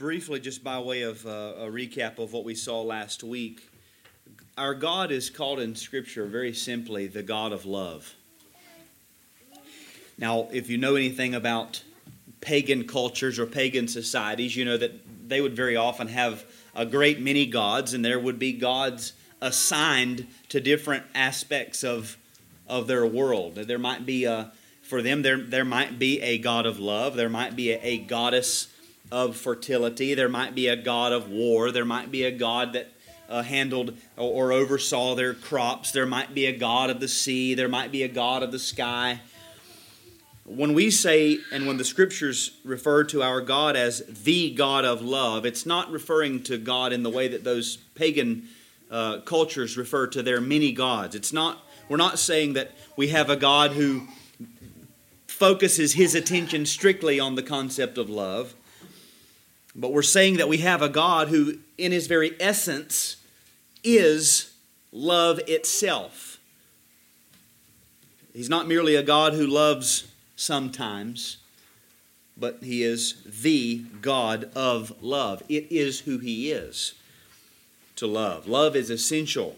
[0.00, 3.68] briefly, just by way of uh, a recap of what we saw last week,
[4.56, 8.14] our God is called in Scripture very simply the God of love.
[10.16, 11.84] Now, if you know anything about
[12.40, 17.20] pagan cultures or pagan societies, you know that they would very often have a great
[17.20, 19.12] many gods, and there would be gods
[19.42, 22.16] assigned to different aspects of,
[22.66, 23.56] of their world.
[23.56, 27.28] There might be a, for them, there, there might be a god of love, there
[27.28, 28.68] might be a, a goddess
[29.12, 32.92] of fertility, there might be a god of war, there might be a god that
[33.28, 37.54] uh, handled or, or oversaw their crops, there might be a god of the sea,
[37.54, 39.20] there might be a god of the sky.
[40.44, 45.00] When we say and when the scriptures refer to our God as the God of
[45.00, 48.48] love, it's not referring to God in the way that those pagan
[48.90, 51.14] uh, cultures refer to their many gods.
[51.14, 51.64] It's not.
[51.88, 54.08] We're not saying that we have a God who
[55.26, 58.54] focuses his attention strictly on the concept of love,
[59.74, 63.16] but we're saying that we have a God who, in his very essence,
[63.84, 64.52] is
[64.92, 66.38] love itself.
[68.32, 71.38] He's not merely a God who loves sometimes,
[72.36, 75.42] but He is the God of love.
[75.48, 76.94] It is who He is
[77.96, 78.46] to love.
[78.46, 79.56] Love is essential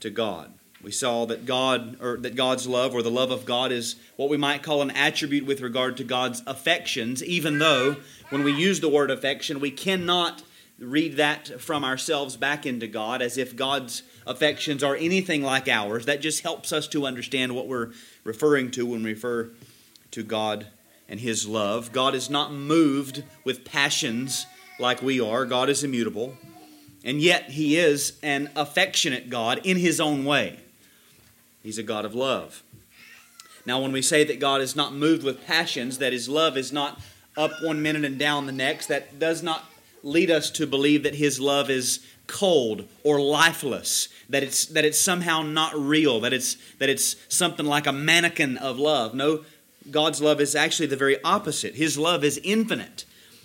[0.00, 0.52] to God.
[0.84, 4.28] We saw that God or that God's love or the love of God is what
[4.28, 7.96] we might call an attribute with regard to God's affections, even though
[8.28, 10.42] when we use the word affection, we cannot
[10.78, 16.04] read that from ourselves back into God as if God's affections are anything like ours.
[16.04, 19.52] That just helps us to understand what we're referring to when we refer
[20.10, 20.66] to God
[21.08, 21.92] and His love.
[21.92, 24.44] God is not moved with passions
[24.78, 26.36] like we are, God is immutable.
[27.02, 30.60] And yet, He is an affectionate God in His own way.
[31.64, 32.62] He's a God of love.
[33.66, 36.72] Now, when we say that God is not moved with passions, that His love is
[36.72, 37.00] not
[37.36, 39.64] up one minute and down the next, that does not
[40.04, 41.98] lead us to believe that His love is
[42.28, 47.66] cold or lifeless that it's that it's somehow not real that it's that it's something
[47.66, 49.44] like a mannequin of love no
[49.90, 51.74] God's love is actually the very opposite.
[51.74, 53.04] His love is infinite.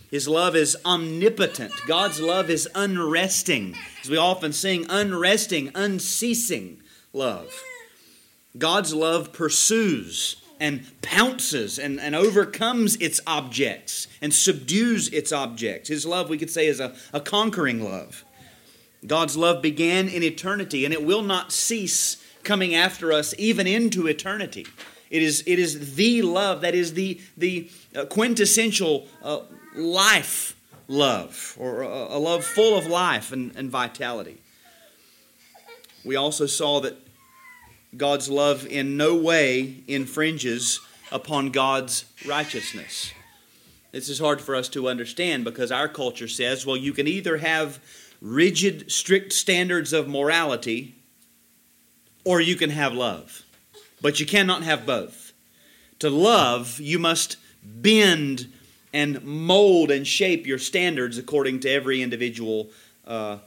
[0.09, 1.73] His love is omnipotent.
[1.85, 3.75] God's love is unresting.
[4.01, 6.81] As we often sing, unresting, unceasing
[7.13, 7.53] love.
[8.57, 15.89] God's love pursues and pounces and, and overcomes its objects and subdues its objects.
[15.89, 18.25] His love, we could say, is a, a conquering love.
[19.05, 24.07] God's love began in eternity and it will not cease coming after us even into
[24.07, 24.65] eternity.
[25.09, 29.41] It is, it is the love that is the, the uh, quintessential uh,
[29.75, 30.55] life
[30.87, 34.41] love, or a, a love full of life and, and vitality.
[36.03, 36.97] We also saw that
[37.95, 40.79] God's love in no way infringes
[41.11, 43.11] upon God's righteousness.
[43.91, 47.37] This is hard for us to understand because our culture says, well, you can either
[47.37, 47.79] have
[48.21, 50.95] rigid, strict standards of morality
[52.23, 53.43] or you can have love.
[54.01, 55.33] But you cannot have both.
[55.99, 58.51] To love, you must bend
[58.93, 62.69] and mold and shape your standards according to every individual
[63.05, 63.39] uh,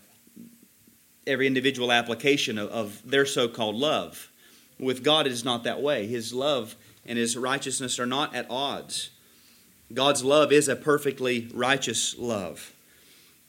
[1.25, 4.32] every individual application of, of their so-called love.
[4.79, 6.07] With God, it is not that way.
[6.07, 9.11] His love and His righteousness are not at odds.
[9.93, 12.73] God's love is a perfectly righteous love.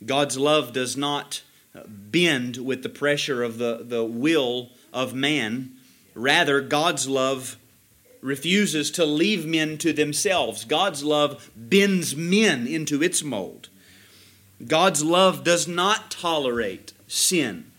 [0.06, 1.42] God's love does not
[1.76, 5.78] uh, bend with the pressure of the, the will of man,
[6.16, 7.58] Rather, God's love
[8.22, 10.64] refuses to leave men to themselves.
[10.66, 13.70] God's love bends men into its mold.
[14.66, 17.72] God's love does not tolerate sin.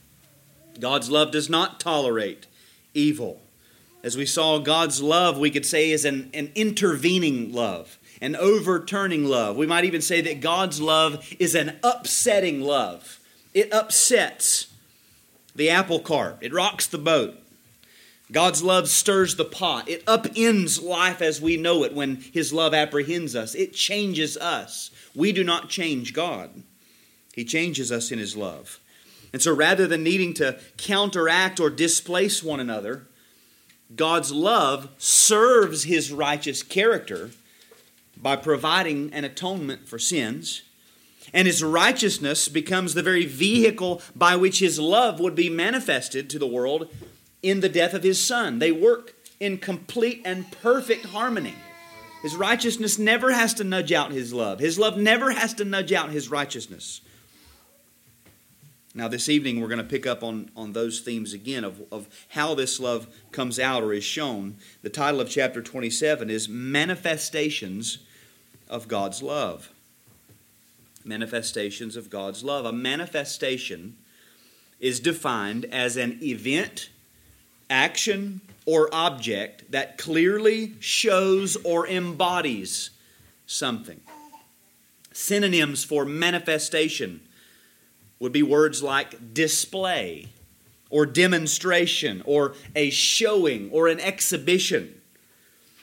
[0.80, 2.46] God's love does not tolerate
[2.94, 3.40] evil.
[4.02, 9.24] As we saw, God's love, we could say, is an, an intervening love, an overturning
[9.24, 9.56] love.
[9.56, 13.18] We might even say that God's love is an upsetting love.
[13.54, 14.66] It upsets
[15.54, 17.38] the apple cart, it rocks the boat.
[18.32, 19.88] God's love stirs the pot.
[19.88, 23.54] It upends life as we know it when His love apprehends us.
[23.54, 24.90] It changes us.
[25.14, 26.50] We do not change God,
[27.32, 28.80] He changes us in His love.
[29.34, 33.08] And so rather than needing to counteract or displace one another,
[33.96, 37.30] God's love serves His righteous character
[38.16, 40.62] by providing an atonement for sins.
[41.32, 46.38] And his righteousness becomes the very vehicle by which his love would be manifested to
[46.38, 46.88] the world
[47.42, 48.60] in the death of his son.
[48.60, 51.56] They work in complete and perfect harmony.
[52.22, 55.92] His righteousness never has to nudge out his love, his love never has to nudge
[55.92, 57.00] out his righteousness.
[58.96, 62.06] Now, this evening, we're going to pick up on, on those themes again of, of
[62.28, 64.56] how this love comes out or is shown.
[64.82, 67.98] The title of chapter 27 is Manifestations
[68.70, 69.72] of God's Love.
[71.04, 72.64] Manifestations of God's love.
[72.64, 73.96] A manifestation
[74.78, 76.88] is defined as an event,
[77.68, 82.90] action, or object that clearly shows or embodies
[83.44, 84.00] something.
[85.12, 87.20] Synonyms for manifestation
[88.24, 90.28] would be words like display,
[90.88, 94.98] or demonstration, or a showing, or an exhibition.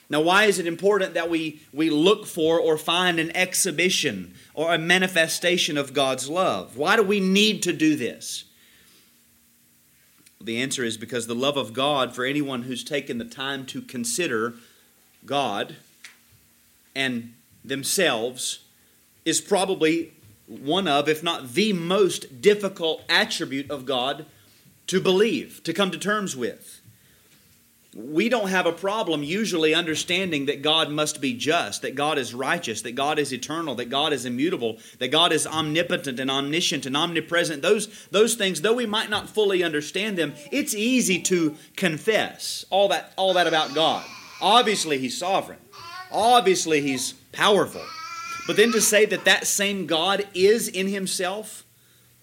[0.09, 4.73] Now, why is it important that we, we look for or find an exhibition or
[4.73, 6.77] a manifestation of God's love?
[6.77, 8.45] Why do we need to do this?
[10.41, 13.83] The answer is because the love of God, for anyone who's taken the time to
[13.83, 14.55] consider
[15.27, 15.75] God
[16.95, 18.61] and themselves,
[19.25, 20.13] is probably
[20.59, 24.25] one of, if not the most difficult attribute of God
[24.87, 26.81] to believe, to come to terms with.
[27.93, 32.33] We don't have a problem usually understanding that God must be just, that God is
[32.33, 36.85] righteous, that God is eternal, that God is immutable, that God is omnipotent and omniscient
[36.85, 37.61] and omnipresent.
[37.61, 42.87] Those, those things, though we might not fully understand them, it's easy to confess all
[42.89, 44.05] that, all that about God.
[44.41, 45.59] Obviously, He's sovereign.
[46.11, 47.83] Obviously, He's powerful.
[48.47, 51.63] But then to say that that same God is in himself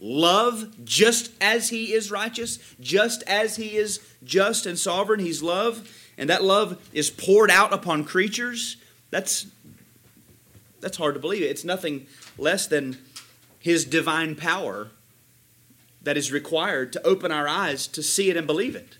[0.00, 5.88] love just as he is righteous, just as he is just and sovereign, he's love,
[6.17, 8.76] and that love is poured out upon creatures,
[9.11, 9.47] that's
[10.81, 11.43] that's hard to believe.
[11.43, 12.06] It's nothing
[12.37, 12.99] less than
[13.59, 14.91] his divine power
[16.03, 18.97] that is required to open our eyes to see it and believe it.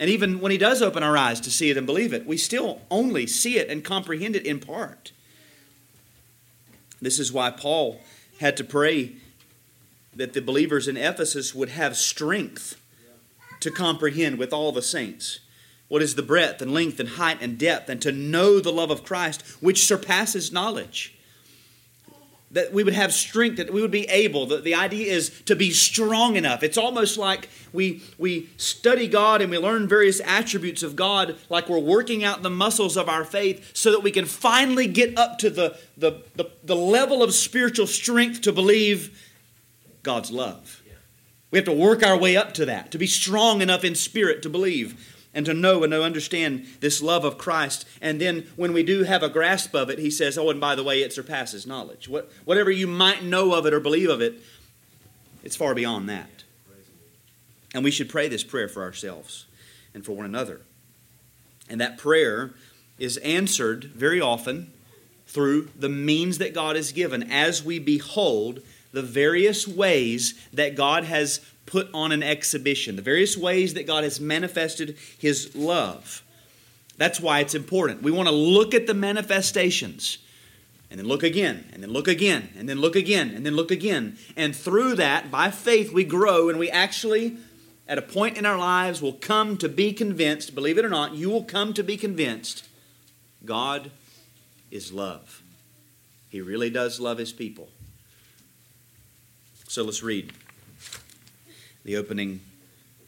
[0.00, 2.36] And even when he does open our eyes to see it and believe it, we
[2.36, 5.12] still only see it and comprehend it in part.
[7.00, 8.00] This is why Paul
[8.40, 9.12] had to pray
[10.14, 12.80] that the believers in Ephesus would have strength
[13.60, 15.40] to comprehend with all the saints
[15.88, 18.90] what is the breadth and length and height and depth, and to know the love
[18.90, 21.17] of Christ, which surpasses knowledge
[22.50, 24.46] that we would have strength, that we would be able.
[24.46, 26.62] The, the idea is to be strong enough.
[26.62, 31.68] It's almost like we, we study God and we learn various attributes of God, like
[31.68, 35.38] we're working out the muscles of our faith so that we can finally get up
[35.38, 39.22] to the, the, the, the level of spiritual strength to believe
[40.02, 40.82] God's love.
[41.50, 44.42] We have to work our way up to that, to be strong enough in spirit
[44.42, 47.86] to believe and to know and to understand this love of Christ.
[48.00, 50.74] And then when we do have a grasp of it, he says, Oh, and by
[50.74, 52.08] the way, it surpasses knowledge.
[52.08, 54.42] What, whatever you might know of it or believe of it,
[55.44, 56.42] it's far beyond that.
[57.72, 59.46] And we should pray this prayer for ourselves
[59.94, 60.62] and for one another.
[61.70, 62.50] And that prayer
[62.98, 64.72] is answered very often
[65.28, 71.04] through the means that God has given as we behold the various ways that God
[71.04, 71.38] has
[71.68, 76.22] put on an exhibition, the various ways that God has manifested His love.
[76.96, 78.02] That's why it's important.
[78.02, 80.18] We want to look at the manifestations
[80.90, 83.70] and then look again, and then look again, and then look again, and then look
[83.70, 84.16] again.
[84.36, 87.36] And through that, by faith, we grow and we actually,
[87.86, 91.14] at a point in our lives, will come to be convinced, believe it or not,
[91.14, 92.66] you will come to be convinced
[93.44, 93.90] God
[94.70, 95.42] is love.
[96.30, 97.68] He really does love His people.
[99.68, 100.32] So let's read
[101.88, 102.38] the opening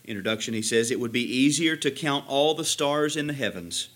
[0.06, 3.90] introduction, he says, It would be easier to count all the stars in the heavens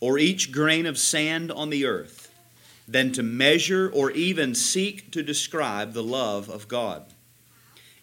[0.00, 2.30] or each grain of sand on the earth
[2.86, 7.06] than to measure or even seek to describe the love of God.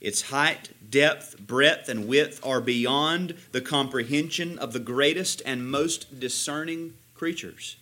[0.01, 6.19] Its height, depth, breadth, and width are beyond the comprehension of the greatest and most
[6.19, 7.75] discerning creatures.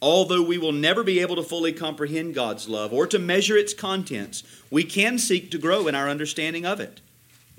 [0.00, 3.74] Although we will never be able to fully comprehend God's love or to measure its
[3.74, 7.00] contents, we can seek to grow in our understanding of it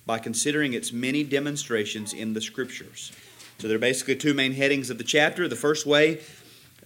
[0.05, 3.11] by considering its many demonstrations in the Scriptures.
[3.59, 5.47] So there are basically two main headings of the chapter.
[5.47, 6.21] The first way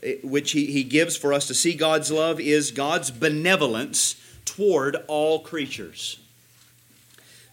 [0.03, 4.98] eh, which he, he gives for us to see God's love is God's benevolence toward
[5.07, 6.19] all creatures.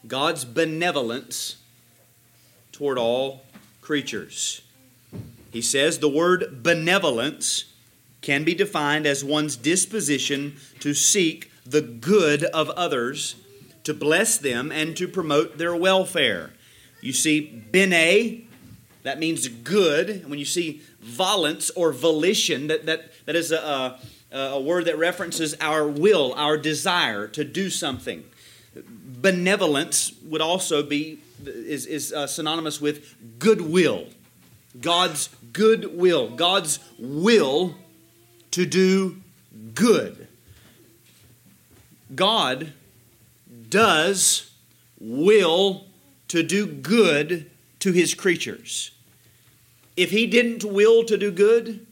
[0.06, 1.56] God's benevolence
[2.72, 3.44] toward all
[3.80, 4.62] creatures.
[5.52, 7.66] He says the word benevolence
[8.22, 13.36] can be defined as one's disposition to seek the good of others
[13.84, 16.50] to bless them and to promote their welfare.
[17.00, 18.46] You see, bene,
[19.02, 20.28] that means good.
[20.28, 23.98] When you see volence or volition, that, that, that is a,
[24.30, 28.24] a, a word that references our will, our desire to do something.
[28.74, 34.06] Benevolence would also be is, is uh, synonymous with goodwill.
[34.80, 37.74] God's goodwill, God's will
[38.52, 39.16] to do
[39.74, 40.28] good.
[42.14, 42.72] God
[43.72, 44.52] does
[45.00, 45.86] will
[46.28, 47.50] to do good
[47.80, 48.90] to his creatures.
[49.96, 51.86] If he didn't will to do good,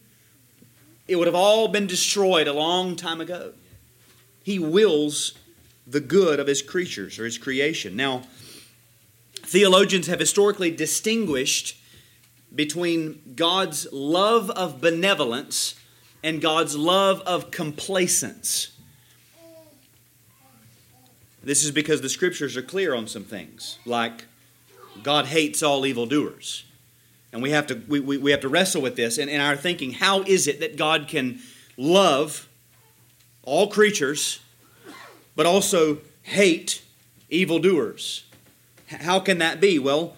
[1.08, 3.54] it would have all been destroyed a long time ago.
[4.44, 5.34] He wills
[5.86, 7.96] the good of his creatures or his creation.
[7.96, 8.22] Now,
[9.34, 11.76] theologians have historically distinguished
[12.54, 15.74] between God's love of benevolence
[16.22, 18.76] and God's love of complacence.
[21.42, 24.26] This is because the scriptures are clear on some things, like
[25.02, 26.64] God hates all evildoers.
[27.32, 29.56] And we have to, we, we, we have to wrestle with this in, in our
[29.56, 29.92] thinking.
[29.92, 31.40] How is it that God can
[31.76, 32.48] love
[33.42, 34.40] all creatures,
[35.36, 36.82] but also hate
[37.30, 38.24] evildoers?
[38.88, 39.78] How can that be?
[39.78, 40.16] Well,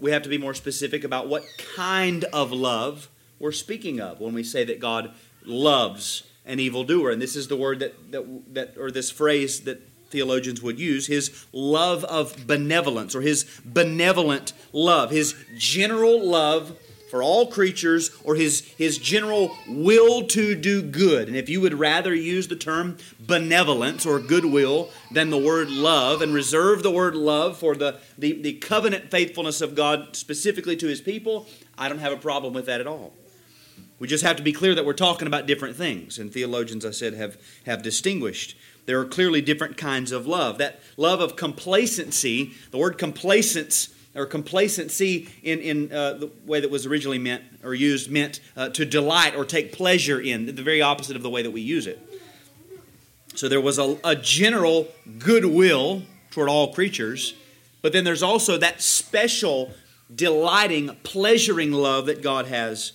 [0.00, 1.44] we have to be more specific about what
[1.76, 5.12] kind of love we're speaking of when we say that God
[5.44, 7.10] loves an evildoer.
[7.10, 11.06] And this is the word that, that, that or this phrase that theologians would use
[11.06, 16.76] his love of benevolence or his benevolent love, his general love
[17.10, 21.28] for all creatures or his, his general will to do good.
[21.28, 26.20] And if you would rather use the term benevolence or goodwill than the word love
[26.22, 30.86] and reserve the word love for the, the, the covenant faithfulness of God specifically to
[30.86, 33.12] his people, I don't have a problem with that at all.
[33.98, 36.18] We just have to be clear that we're talking about different things.
[36.18, 37.36] And theologians, I said, have,
[37.66, 38.56] have distinguished.
[38.86, 40.58] There are clearly different kinds of love.
[40.58, 46.70] That love of complacency, the word complacence or complacency in, in uh, the way that
[46.70, 50.80] was originally meant or used meant uh, to delight or take pleasure in, the very
[50.80, 52.00] opposite of the way that we use it.
[53.34, 54.88] So there was a, a general
[55.18, 57.34] goodwill toward all creatures,
[57.82, 59.72] but then there's also that special,
[60.12, 62.92] delighting, pleasuring love that God has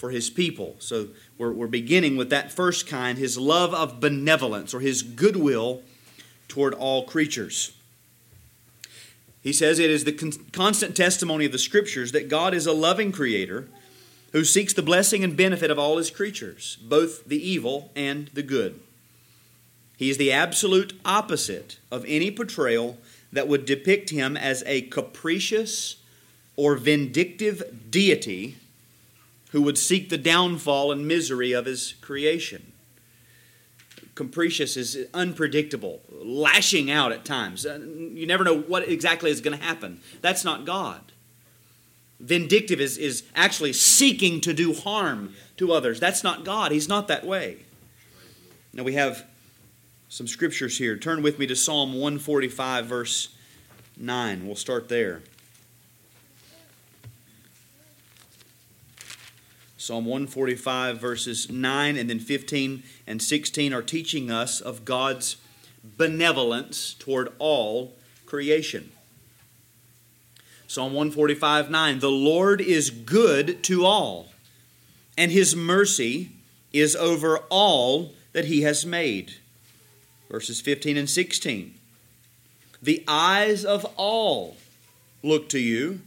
[0.00, 0.76] for his people.
[0.78, 5.82] So we're, we're beginning with that first kind, his love of benevolence or his goodwill
[6.48, 7.76] toward all creatures.
[9.42, 12.72] He says it is the con- constant testimony of the scriptures that God is a
[12.72, 13.68] loving creator
[14.32, 18.42] who seeks the blessing and benefit of all his creatures, both the evil and the
[18.42, 18.80] good.
[19.98, 22.96] He is the absolute opposite of any portrayal
[23.34, 25.96] that would depict him as a capricious
[26.56, 28.56] or vindictive deity
[29.52, 32.72] who would seek the downfall and misery of his creation.
[34.14, 37.64] Capricious is unpredictable, lashing out at times.
[37.64, 37.78] Uh,
[38.12, 40.00] you never know what exactly is going to happen.
[40.20, 41.00] That's not God.
[42.20, 45.98] Vindictive is, is actually seeking to do harm to others.
[45.98, 46.70] That's not God.
[46.70, 47.58] He's not that way.
[48.72, 49.26] Now we have
[50.08, 50.96] some scriptures here.
[50.96, 53.34] Turn with me to Psalm 145, verse
[53.96, 54.46] 9.
[54.46, 55.22] We'll start there.
[59.80, 65.38] Psalm 145, verses 9 and then 15 and 16 are teaching us of God's
[65.96, 67.96] benevolence toward all
[68.26, 68.92] creation.
[70.66, 74.28] Psalm 145, 9 The Lord is good to all,
[75.16, 76.32] and his mercy
[76.74, 79.36] is over all that he has made.
[80.30, 81.74] Verses 15 and 16.
[82.82, 84.58] The eyes of all
[85.22, 86.02] look to you,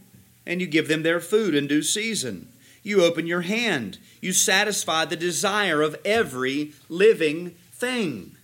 [0.46, 2.50] and you give them their food in due season.
[2.84, 3.98] You open your hand.
[4.20, 8.36] You satisfy the desire of every living thing.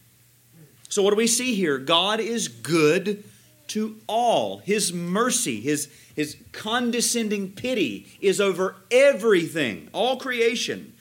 [0.88, 1.78] So, what do we see here?
[1.78, 3.22] God is good
[3.68, 4.58] to all.
[4.58, 10.94] His mercy, His, his condescending pity is over everything, all creation.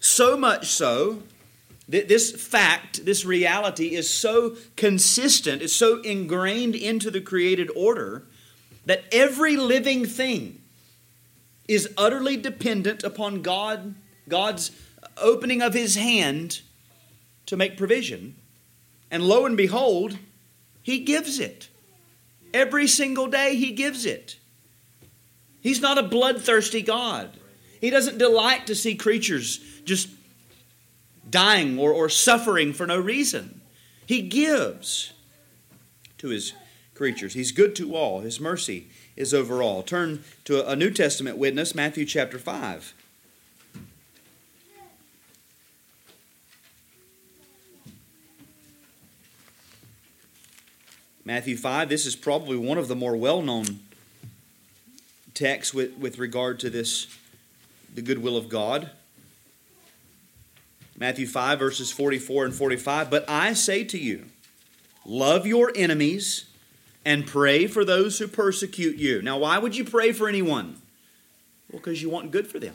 [0.00, 1.22] So much so
[1.88, 8.24] that this fact, this reality is so consistent, it's so ingrained into the created order
[8.86, 10.59] that every living thing
[11.70, 13.94] is utterly dependent upon God,
[14.28, 14.72] God's
[15.16, 16.62] opening of his hand
[17.46, 18.34] to make provision.
[19.08, 20.18] And lo and behold,
[20.82, 21.68] he gives it.
[22.52, 24.36] Every single day, he gives it.
[25.60, 27.30] He's not a bloodthirsty God.
[27.80, 30.08] He doesn't delight to see creatures just
[31.30, 33.60] dying or, or suffering for no reason.
[34.06, 35.12] He gives
[36.18, 36.52] to his
[36.94, 37.34] creatures.
[37.34, 38.22] He's good to all.
[38.22, 38.88] His mercy
[39.20, 39.82] is over all.
[39.82, 42.94] Turn to a New Testament witness, Matthew chapter 5.
[51.22, 53.80] Matthew 5, this is probably one of the more well known
[55.34, 57.06] texts with, with regard to this,
[57.94, 58.90] the goodwill of God.
[60.96, 63.10] Matthew 5, verses 44 and 45.
[63.10, 64.24] But I say to you,
[65.04, 66.49] love your enemies
[67.04, 69.22] and pray for those who persecute you.
[69.22, 70.80] Now, why would you pray for anyone?
[71.70, 72.74] Well, because you want good for them.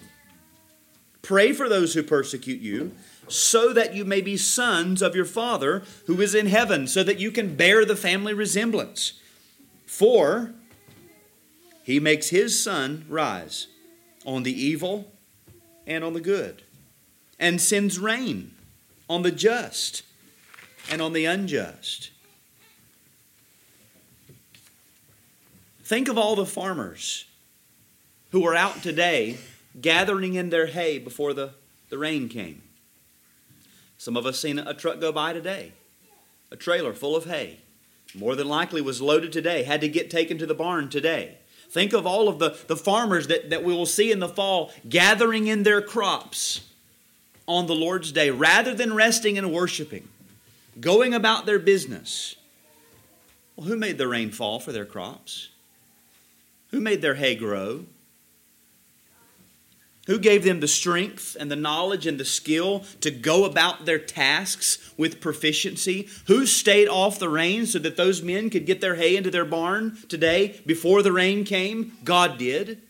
[1.22, 2.92] Pray for those who persecute you,
[3.28, 7.20] so that you may be sons of your Father who is in heaven, so that
[7.20, 9.14] you can bear the family resemblance.
[9.88, 10.54] For
[11.84, 13.68] he makes his sun rise
[14.26, 15.12] on the evil
[15.88, 16.64] and on the good,
[17.40, 18.54] and sends rain
[19.10, 20.04] on the just
[20.92, 22.12] and on the unjust.
[25.86, 27.26] Think of all the farmers
[28.32, 29.38] who are out today
[29.80, 31.52] gathering in their hay before the,
[31.90, 32.64] the rain came.
[34.00, 35.74] Some of us seen a truck go by today,
[36.50, 37.60] a trailer full of hay.
[38.16, 41.38] More than likely was loaded today, had to get taken to the barn today.
[41.70, 44.72] Think of all of the, the farmers that, that we will see in the fall
[44.90, 46.62] gathering in their crops
[47.48, 50.08] on the Lord's day rather than resting and worshiping,
[50.80, 52.38] going about their business.
[53.56, 55.50] Well, who made the rain fall for their crops?
[56.76, 57.86] Who made their hay grow?
[60.08, 63.98] Who gave them the strength and the knowledge and the skill to go about their
[63.98, 66.10] tasks with proficiency?
[66.28, 69.46] Who stayed off the rain so that those men could get their hay into their
[69.46, 71.94] barn today before the rain came?
[72.04, 72.82] God did.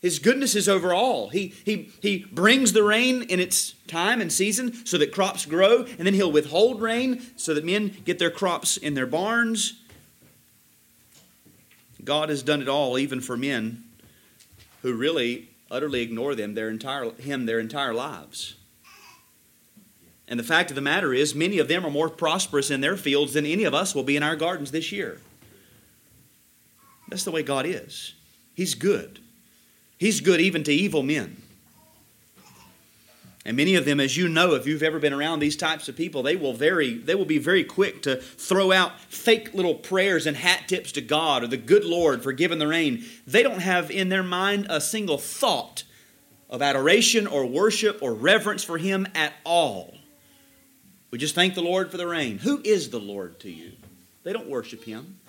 [0.00, 1.28] His goodness is over all.
[1.28, 5.84] He, he, he brings the rain in its time and season so that crops grow,
[5.84, 9.77] and then He'll withhold rain so that men get their crops in their barns.
[12.08, 13.84] God has done it all, even for men
[14.80, 18.54] who really utterly ignore them their entire, him their entire lives.
[20.26, 22.96] And the fact of the matter is, many of them are more prosperous in their
[22.96, 25.20] fields than any of us will be in our gardens this year.
[27.10, 28.14] That's the way God is.
[28.54, 29.18] He's good.
[29.98, 31.42] He's good even to evil men.
[33.48, 35.96] And many of them, as you know, if you've ever been around these types of
[35.96, 40.26] people, they will very they will be very quick to throw out fake little prayers
[40.26, 43.06] and hat tips to God or the good Lord for giving the rain.
[43.26, 45.84] They don't have in their mind a single thought
[46.50, 49.96] of adoration or worship or reverence for Him at all.
[51.10, 52.36] We just thank the Lord for the rain.
[52.40, 53.72] Who is the Lord to you?
[54.24, 55.20] They don't worship Him.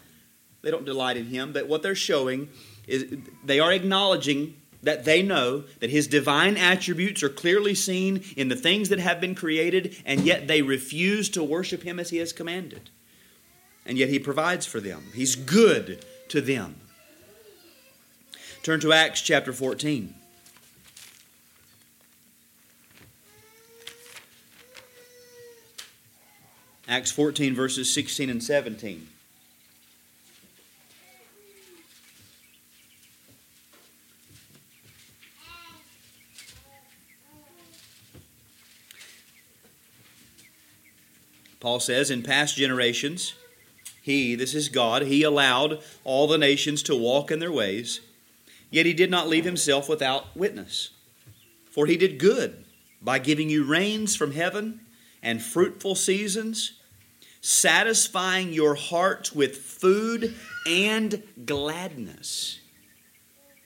[0.61, 1.53] They don't delight in Him.
[1.53, 2.49] But what they're showing
[2.85, 8.47] is they are acknowledging that they know that his divine attributes are clearly seen in
[8.47, 12.17] the things that have been created, and yet they refuse to worship him as he
[12.17, 12.89] has commanded.
[13.85, 16.75] And yet he provides for them, he's good to them.
[18.63, 20.13] Turn to Acts chapter 14.
[26.87, 29.07] Acts 14, verses 16 and 17.
[41.59, 43.33] Paul says, in past generations,
[44.01, 47.99] he, this is God, he allowed all the nations to walk in their ways,
[48.71, 50.91] yet he did not leave himself without witness.
[51.69, 52.63] For he did good
[53.01, 54.81] by giving you rains from heaven
[55.21, 56.73] and fruitful seasons,
[57.41, 62.59] satisfying your hearts with food and gladness.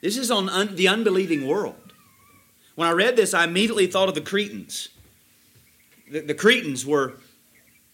[0.02, 1.94] This is on un- the unbelieving world.
[2.76, 4.90] When I read this, I immediately thought of the Cretans.
[6.12, 7.14] The, the Cretans were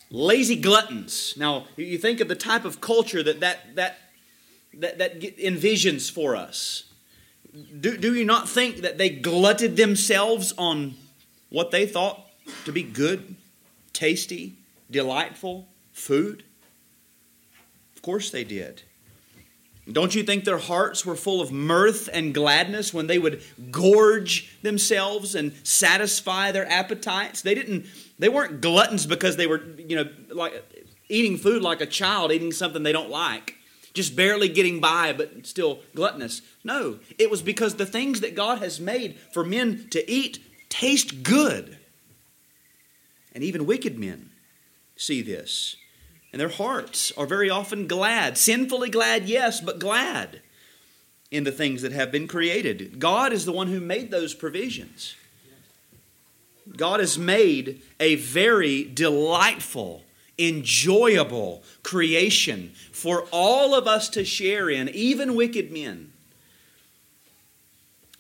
[0.10, 1.34] lazy gluttons.
[1.38, 3.98] Now, you think of the type of culture that that, that,
[4.74, 6.86] that, that envisions for us.
[7.80, 10.96] Do, do you not think that they glutted themselves on
[11.50, 12.28] what they thought
[12.66, 13.36] to be good,
[13.94, 14.56] tasty,
[14.92, 16.44] delightful food?
[17.96, 18.84] Of course they did.
[19.92, 23.42] Don't you think their hearts were full of mirth and gladness when they would
[23.72, 27.42] gorge themselves and satisfy their appetites?
[27.42, 27.88] They didn't
[28.20, 30.54] they weren't gluttons because they were, you know, like
[31.08, 33.56] eating food like a child eating something they don't like,
[33.94, 36.42] just barely getting by but still gluttonous.
[36.64, 41.24] No, it was because the things that God has made for men to eat taste
[41.24, 41.78] good.
[43.34, 44.32] And even wicked men
[44.96, 45.78] see this.
[46.32, 50.42] And their hearts are very often glad, sinfully glad, yes, but glad
[51.32, 53.00] in the things that have been created.
[53.00, 55.16] God is the one who made those provisions.
[56.78, 60.04] God has made a very delightful,
[60.38, 66.14] enjoyable creation for all of us to share in, even wicked men.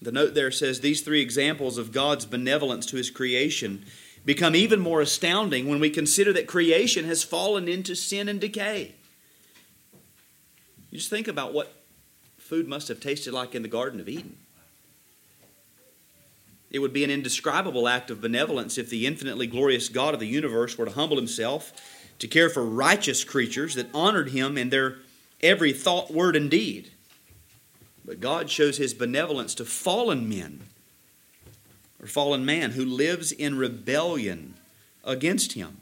[0.01, 3.85] The note there says these three examples of God's benevolence to his creation
[4.25, 8.95] become even more astounding when we consider that creation has fallen into sin and decay.
[10.89, 11.73] You just think about what
[12.37, 14.37] food must have tasted like in the Garden of Eden.
[16.71, 20.27] It would be an indescribable act of benevolence if the infinitely glorious God of the
[20.27, 21.73] universe were to humble himself
[22.19, 24.97] to care for righteous creatures that honored him in their
[25.41, 26.91] every thought, word, and deed.
[28.05, 30.61] But God shows his benevolence to fallen men
[32.01, 34.55] or fallen man who lives in rebellion
[35.03, 35.77] against him.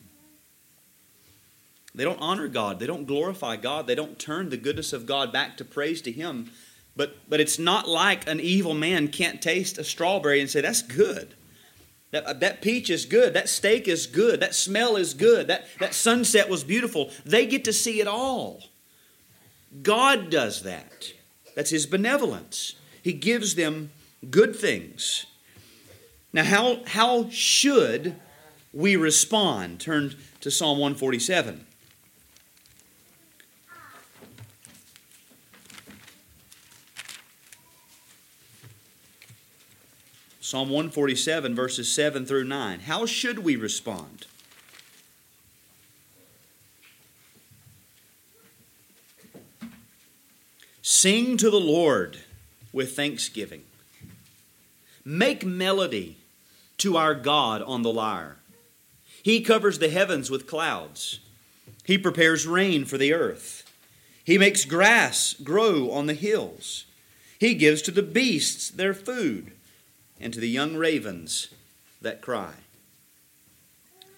[1.97, 2.79] They don't honor God.
[2.79, 3.87] They don't glorify God.
[3.87, 6.51] They don't turn the goodness of God back to praise to Him.
[6.97, 10.81] But, but it's not like an evil man can't taste a strawberry and say, that's
[10.81, 11.35] good.
[12.11, 13.33] That, uh, that peach is good.
[13.33, 14.39] That steak is good.
[14.39, 15.47] That smell is good.
[15.47, 17.11] That, that sunset was beautiful.
[17.23, 18.63] They get to see it all.
[19.83, 21.13] God does that.
[21.55, 22.73] That's His benevolence.
[23.03, 23.91] He gives them
[24.31, 25.27] good things.
[26.33, 28.15] Now, how, how should
[28.73, 29.79] we respond?
[29.79, 31.66] Turn to Psalm 147.
[40.47, 42.79] Psalm 147, verses 7 through 9.
[42.79, 44.27] How should we respond?
[50.81, 52.19] Sing to the Lord
[52.71, 53.63] with thanksgiving.
[55.03, 56.15] Make melody
[56.77, 58.37] to our God on the lyre.
[59.21, 61.19] He covers the heavens with clouds.
[61.83, 63.69] He prepares rain for the earth.
[64.23, 66.85] He makes grass grow on the hills.
[67.37, 69.51] He gives to the beasts their food
[70.19, 71.49] and to the young ravens
[72.01, 72.53] that cry.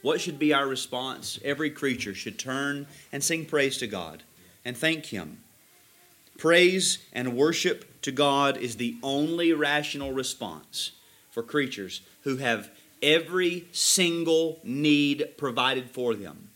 [0.02, 1.40] What should be our response?
[1.44, 4.24] Every creature should turn and sing praise to God
[4.64, 5.44] and thank Him.
[6.38, 10.92] Praise and worship to God is the only rational response
[11.32, 12.70] for creatures who have
[13.04, 16.50] every single need provided for them.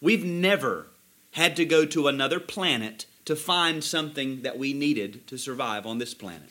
[0.00, 0.86] We've never
[1.32, 5.98] had to go to another planet to find something that we needed to survive on
[5.98, 6.50] this planet.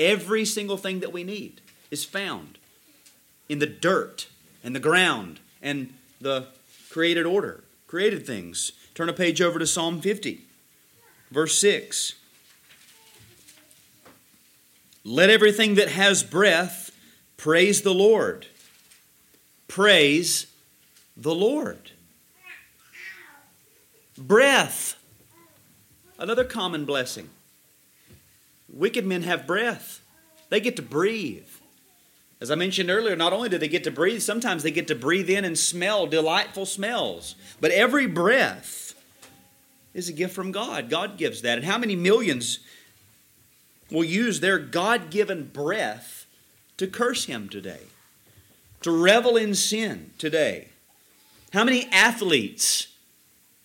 [0.00, 1.60] Every single thing that we need
[1.90, 2.56] is found
[3.50, 4.28] in the dirt
[4.64, 6.46] and the ground and the
[6.88, 8.72] created order, created things.
[8.94, 10.40] Turn a page over to Psalm 50,
[11.30, 12.14] verse 6.
[15.04, 16.90] Let everything that has breath
[17.36, 18.46] praise the Lord.
[19.68, 20.46] Praise
[21.14, 21.90] the Lord.
[24.16, 24.98] Breath,
[26.18, 27.28] another common blessing.
[28.72, 30.00] Wicked men have breath,
[30.48, 31.46] they get to breathe.
[32.40, 34.94] As I mentioned earlier, not only do they get to breathe, sometimes they get to
[34.94, 37.34] breathe in and smell delightful smells.
[37.60, 38.94] But every breath
[39.92, 40.88] is a gift from God.
[40.88, 41.58] God gives that.
[41.58, 42.60] And how many millions
[43.90, 46.26] will use their God given breath
[46.78, 47.82] to curse Him today,
[48.82, 50.68] to revel in sin today?
[51.52, 52.86] How many athletes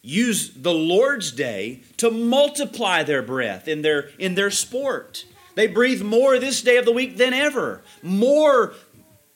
[0.05, 5.25] use the Lord's day to multiply their breath in their, in their sport?
[5.55, 7.81] They breathe more this day of the week than ever.
[8.03, 8.73] More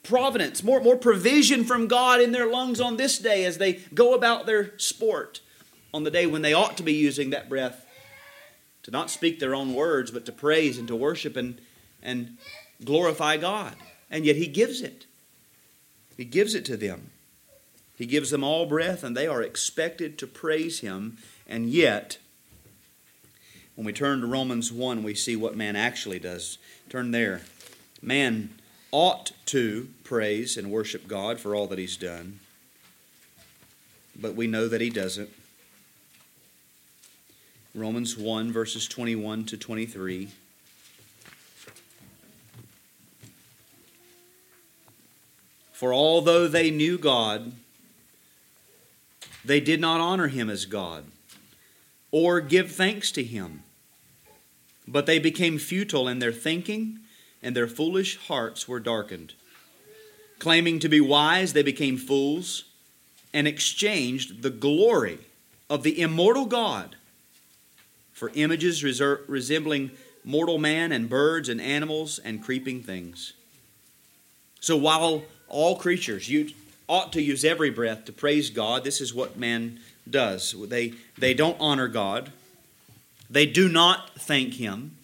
[0.04, 4.14] providence, more, more provision from God in their lungs on this day as they go
[4.14, 5.42] about their sport
[5.94, 7.86] on the day when they ought to be using that breath
[8.84, 11.60] to not speak their own words, but to praise and to worship and,
[12.02, 12.38] and
[12.84, 13.76] glorify God.
[14.10, 15.06] And yet He gives it.
[16.18, 17.12] He gives it to them.
[18.00, 21.18] He gives them all breath, and they are expected to praise Him.
[21.46, 22.18] And yet,
[23.76, 26.58] when we turn to Romans 1, we see what man actually does.
[26.90, 27.42] Turn there.
[28.02, 28.52] Man
[28.94, 32.40] ought to praise and worship God for all that he's done,
[34.16, 35.30] but we know that he doesn't.
[37.76, 40.30] Romans 1, verses 21 to 23.
[45.74, 47.52] For although they knew God,
[49.44, 51.06] they did not honor him as God
[52.12, 53.64] or give thanks to him
[54.92, 57.00] but they became futile in their thinking,
[57.44, 59.34] and their foolish hearts were darkened.
[60.40, 62.64] Claiming to be wise, they became fools
[63.32, 65.20] and exchanged the glory
[65.70, 66.96] of the immortal God
[68.14, 69.92] for images resembling
[70.26, 73.34] mortal man and birds and animals and creeping things.
[74.60, 76.52] So while all creatures you
[76.90, 80.56] ought to use every breath to praise God, this is what man does.
[80.68, 82.34] They, they don't honor God.
[83.30, 84.98] They do not thank him.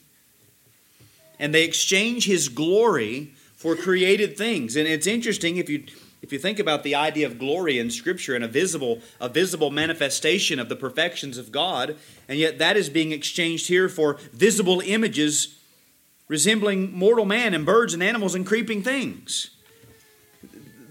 [1.39, 4.75] And they exchange his glory for created things.
[4.75, 5.85] And it's interesting if you
[6.21, 9.69] if you think about the idea of glory in scripture and a visible a visible
[9.69, 14.81] manifestation of the perfections of God, and yet that is being exchanged here for visible
[14.81, 15.59] images
[16.27, 19.54] resembling mortal man and birds and animals and creeping things.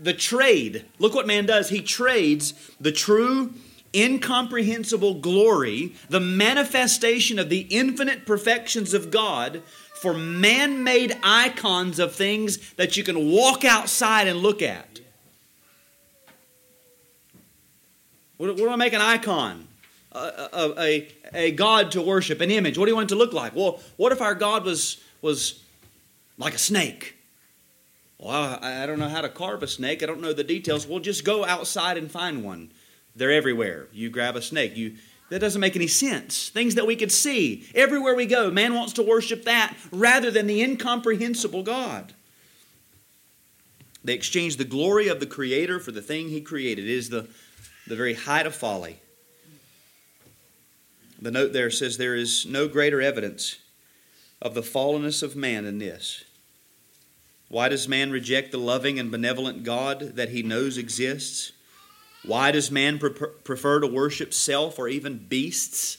[0.04, 1.70] The trade, look what man does.
[1.70, 3.54] He trades the true
[3.94, 9.62] incomprehensible glory, the manifestation of the infinite perfections of God,
[9.94, 15.00] for man made icons of things that you can walk outside and look at.
[18.36, 19.66] What, do I make an icon?
[20.12, 22.76] A, a, a, God to worship, an image.
[22.76, 23.56] What do you want it to look like?
[23.56, 25.64] Well, what if our God was, was
[26.36, 27.16] like a snake?
[28.18, 30.02] Well, I, don't know how to carve a snake.
[30.02, 30.86] I don't know the details.
[30.86, 32.72] Well, just go outside and find one.
[33.16, 33.88] They're everywhere.
[33.92, 34.76] You grab a snake.
[34.76, 34.94] You
[35.30, 36.50] that doesn't make any sense.
[36.50, 37.66] Things that we could see.
[37.74, 42.12] Everywhere we go, man wants to worship that rather than the incomprehensible God.
[44.04, 46.84] They exchange the glory of the Creator for the thing He created.
[46.84, 47.26] It is the,
[47.86, 49.00] the very height of folly.
[51.20, 53.58] The note there says there is no greater evidence
[54.42, 56.22] of the fallenness of man than this.
[57.54, 61.52] Why does man reject the loving and benevolent God that he knows exists?
[62.24, 65.98] Why does man prefer to worship self or even beasts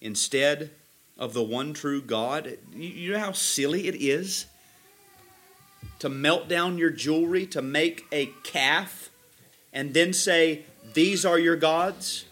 [0.00, 0.70] instead
[1.18, 2.56] of the one true God?
[2.74, 4.46] You know how silly it is
[5.98, 9.10] to melt down your jewelry, to make a calf,
[9.70, 10.62] and then say,
[10.94, 12.24] These are your gods?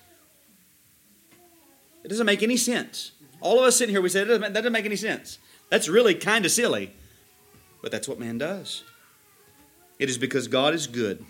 [2.02, 3.12] It doesn't make any sense.
[3.42, 5.36] All of us sitting here, we say, that doesn't make any sense.
[5.68, 6.94] That's really kind of silly.
[7.82, 8.84] But that's what man does.
[9.98, 11.24] It is because God is good,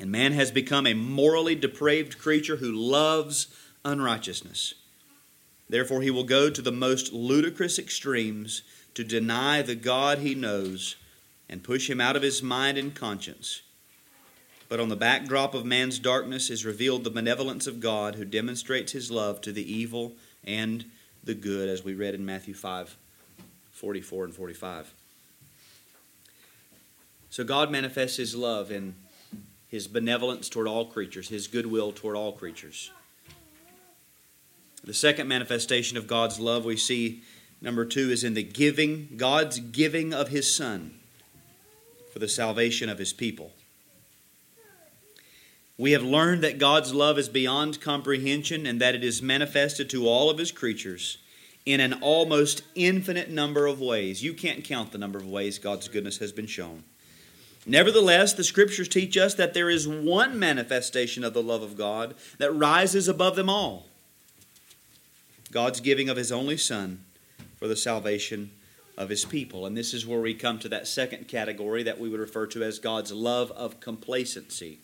[0.00, 3.48] and man has become a morally depraved creature who loves
[3.84, 4.74] unrighteousness.
[5.68, 8.62] Therefore, he will go to the most ludicrous extremes
[8.94, 10.96] to deny the God he knows
[11.48, 13.62] and push him out of his mind and conscience.
[14.68, 18.92] But on the backdrop of man's darkness is revealed the benevolence of God who demonstrates
[18.92, 20.84] his love to the evil and
[21.24, 22.96] the good, as we read in Matthew 5
[23.72, 24.94] 44 and 45.
[27.30, 28.94] So God manifests his love in
[29.68, 32.90] his benevolence toward all creatures, his goodwill toward all creatures.
[34.82, 37.22] The second manifestation of God's love we see,
[37.60, 40.94] number two, is in the giving, God's giving of his Son
[42.12, 43.52] for the salvation of his people.
[45.76, 50.08] We have learned that God's love is beyond comprehension and that it is manifested to
[50.08, 51.18] all of his creatures
[51.66, 54.22] in an almost infinite number of ways.
[54.22, 56.82] You can't count the number of ways God's goodness has been shown.
[57.68, 62.14] Nevertheless, the scriptures teach us that there is one manifestation of the love of God
[62.38, 63.86] that rises above them all
[65.52, 67.04] God's giving of His only Son
[67.56, 68.50] for the salvation
[68.96, 69.66] of His people.
[69.66, 72.62] And this is where we come to that second category that we would refer to
[72.62, 74.78] as God's love of complacency.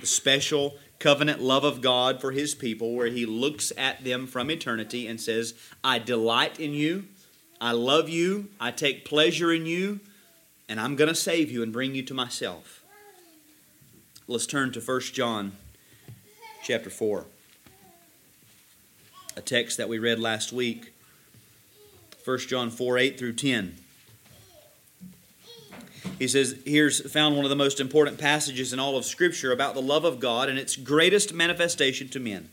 [0.00, 4.50] The special covenant love of God for His people, where He looks at them from
[4.50, 7.04] eternity and says, I delight in you,
[7.60, 10.00] I love you, I take pleasure in you
[10.68, 12.82] and I'm going to save you and bring you to myself.
[14.28, 15.52] Let's turn to 1 John
[16.62, 17.26] chapter 4.
[19.36, 20.92] A text that we read last week.
[22.24, 23.76] 1 John 4 8 through 10.
[26.18, 29.74] He says, here's found one of the most important passages in all of Scripture about
[29.74, 32.48] the love of God and its greatest manifestation to men.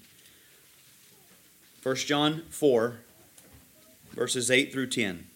[1.81, 2.97] 1 John 4,
[4.13, 5.27] verses 8 through 10.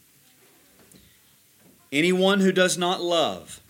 [1.92, 3.62] Anyone who does not love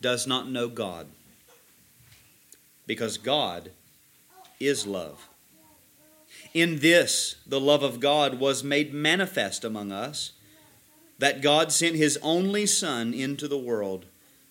[0.00, 1.08] does not know God,
[2.86, 3.70] because God
[4.60, 5.28] is love.
[6.54, 10.32] In this, the love of God was made manifest among us,
[11.18, 14.06] that God sent His only Son into the world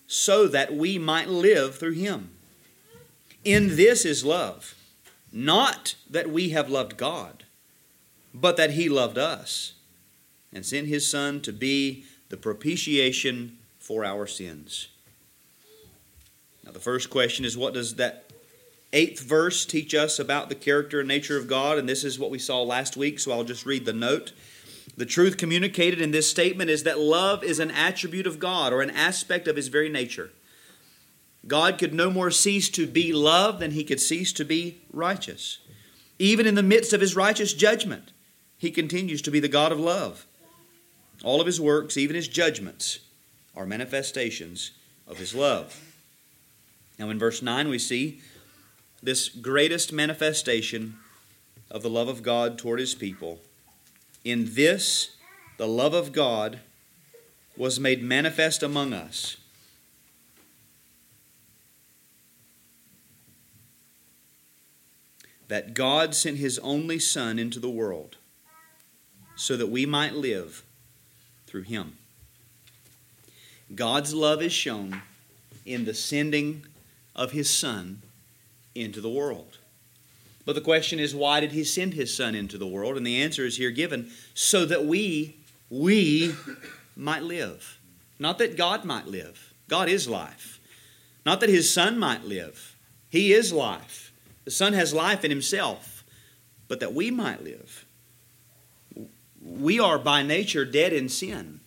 [0.06, 2.30] so that we might live through Him.
[3.44, 4.74] In this is love,
[5.32, 7.44] not that we have loved God,
[8.34, 9.72] but that He loved us
[10.52, 14.88] and sent his Son to be the propitiation for our sins.
[16.64, 18.30] Now, the first question is what does that
[18.92, 21.78] eighth verse teach us about the character and nature of God?
[21.78, 24.32] And this is what we saw last week, so I'll just read the note.
[24.96, 28.82] The truth communicated in this statement is that love is an attribute of God or
[28.82, 30.30] an aspect of his very nature.
[31.46, 35.58] God could no more cease to be love than he could cease to be righteous.
[36.18, 38.12] Even in the midst of his righteous judgment,
[38.58, 40.26] he continues to be the God of love.
[41.22, 43.00] All of his works, even his judgments,
[43.54, 44.72] are manifestations
[45.06, 45.78] of his love.
[46.98, 48.20] Now, in verse 9, we see
[49.02, 50.96] this greatest manifestation
[51.70, 53.40] of the love of God toward his people.
[54.24, 55.16] In this,
[55.56, 56.60] the love of God
[57.56, 59.36] was made manifest among us.
[65.48, 68.16] That God sent his only Son into the world
[69.36, 70.64] so that we might live
[71.50, 71.96] through him.
[73.74, 75.02] God's love is shown
[75.66, 76.64] in the sending
[77.16, 78.02] of his Son
[78.74, 79.58] into the world.
[80.46, 82.96] But the question is, why did he send his Son into the world?
[82.96, 85.36] And the answer is here given so that we,
[85.68, 86.34] we
[86.96, 87.78] might live.
[88.18, 89.52] Not that God might live.
[89.68, 90.60] God is life.
[91.26, 92.76] Not that his Son might live.
[93.10, 94.12] He is life.
[94.44, 96.04] The Son has life in himself,
[96.68, 97.84] but that we might live
[99.50, 101.60] we are by nature dead in sin.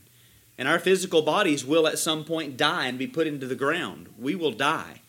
[0.58, 4.08] And our physical bodies will at some point die and be put into the ground.
[4.18, 5.02] We will die.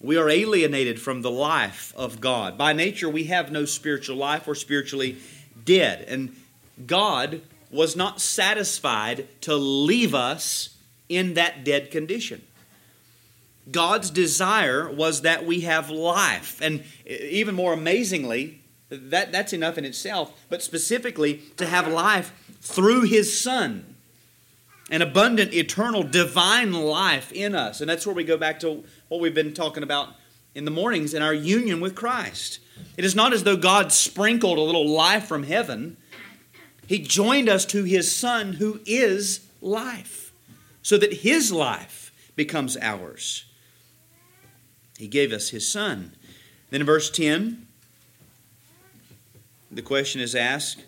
[0.00, 2.56] We are alienated from the life of God.
[2.56, 4.46] By nature, we have no spiritual life.
[4.46, 5.18] We're spiritually
[5.64, 6.02] dead.
[6.08, 6.36] And
[6.86, 10.76] God was not satisfied to leave us
[11.08, 12.42] in that dead condition.
[13.70, 16.60] God's desire was that we have life.
[16.62, 23.02] And even more amazingly, that, that's enough in itself, but specifically to have life through
[23.02, 23.96] His Son.
[24.90, 27.80] An abundant, eternal, divine life in us.
[27.80, 30.14] And that's where we go back to what we've been talking about
[30.54, 32.58] in the mornings in our union with Christ.
[32.96, 35.96] It is not as though God sprinkled a little life from heaven,
[36.86, 40.32] He joined us to His Son who is life,
[40.82, 43.44] so that His life becomes ours.
[44.96, 46.16] He gave us His Son.
[46.70, 47.67] Then in verse 10,
[49.70, 50.84] the question is asked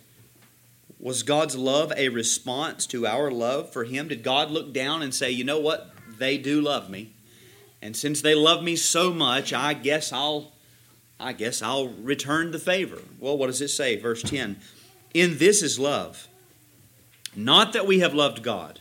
[0.99, 4.09] Was God's love a response to our love for Him?
[4.09, 5.95] Did God look down and say, You know what?
[6.19, 7.13] They do love me.
[7.83, 10.53] And since they love me so much, I guess I'll
[11.19, 13.03] I guess I'll return the favor.
[13.19, 13.97] Well, what does it say?
[13.97, 14.57] Verse 10
[15.13, 16.29] In this is love,
[17.37, 18.81] not that we have loved God,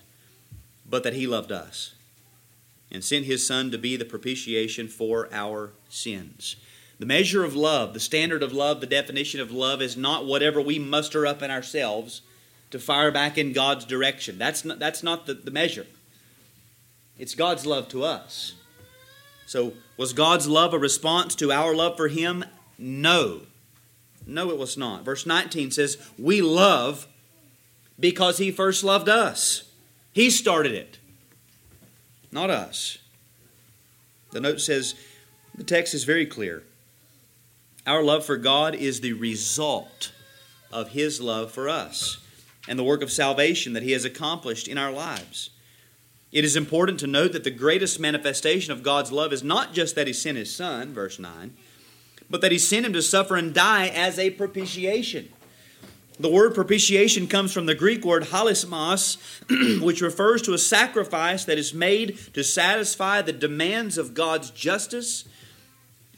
[0.90, 1.94] but that He loved us
[2.92, 6.56] and sent His Son to be the propitiation for our sins.
[7.00, 10.62] The measure of love, the standard of love, the definition of love is not whatever
[10.62, 12.22] we muster up in ourselves
[12.72, 14.38] to fire back in God's direction.
[14.38, 15.88] That's not, that's not the, the measure.
[17.18, 18.54] It's God's love to us.
[19.46, 22.46] So, was God's love a response to our love for Him?
[22.78, 23.42] No.
[24.28, 25.04] No, it was not.
[25.04, 27.08] Verse 19 says, We love
[28.00, 29.64] because He first loved us.
[30.12, 31.00] He started it,
[32.32, 32.98] not us.
[34.32, 34.96] The note says,
[35.56, 36.64] the text is very clear.
[37.90, 40.12] Our love for God is the result
[40.72, 42.20] of His love for us
[42.68, 45.50] and the work of salvation that He has accomplished in our lives.
[46.32, 49.96] It is important to note that the greatest manifestation of God's love is not just
[49.96, 51.56] that He sent His Son, verse 9,
[52.30, 55.30] but that He sent Him to suffer and die as a propitiation.
[56.20, 59.18] The word propitiation comes from the Greek word hilasmos,
[59.82, 65.28] which refers to a sacrifice that is made to satisfy the demands of God's justice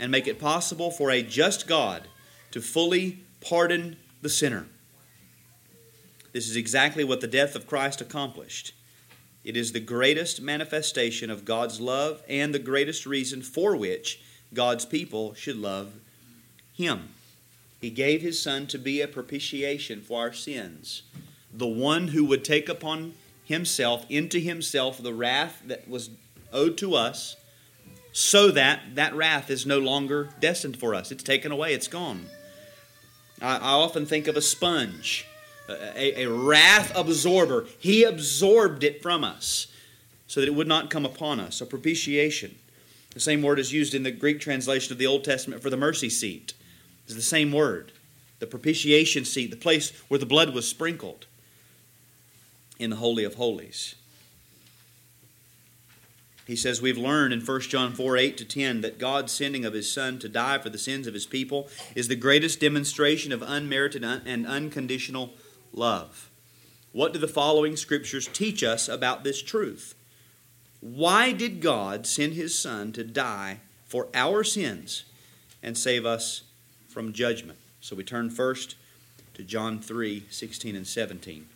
[0.01, 2.07] and make it possible for a just God
[2.49, 4.65] to fully pardon the sinner.
[6.33, 8.73] This is exactly what the death of Christ accomplished.
[9.43, 14.19] It is the greatest manifestation of God's love and the greatest reason for which
[14.53, 15.93] God's people should love
[16.73, 17.09] Him.
[17.79, 21.03] He gave His Son to be a propitiation for our sins,
[21.53, 23.13] the one who would take upon
[23.45, 26.09] Himself, into Himself, the wrath that was
[26.51, 27.35] owed to us
[28.11, 31.11] so that that wrath is no longer destined for us.
[31.11, 32.27] It's taken away, it's gone.
[33.41, 35.25] I, I often think of a sponge,
[35.69, 37.65] a, a wrath absorber.
[37.79, 39.67] He absorbed it from us
[40.27, 41.61] so that it would not come upon us.
[41.61, 42.55] A propitiation.
[43.13, 45.77] The same word is used in the Greek translation of the Old Testament for the
[45.77, 46.53] mercy seat.
[47.05, 47.91] It's the same word.
[48.39, 51.25] The propitiation seat, the place where the blood was sprinkled
[52.79, 53.95] in the Holy of Holies.
[56.51, 59.71] He says, We've learned in 1 John 4 8 to 10 that God's sending of
[59.71, 63.41] His Son to die for the sins of His people is the greatest demonstration of
[63.41, 65.31] unmerited and unconditional
[65.71, 66.29] love.
[66.91, 69.95] What do the following scriptures teach us about this truth?
[70.81, 75.05] Why did God send His Son to die for our sins
[75.63, 76.41] and save us
[76.89, 77.59] from judgment?
[77.79, 78.75] So we turn first
[79.35, 81.47] to John 3 16 and 17.